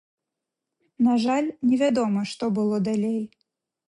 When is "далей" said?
2.89-3.21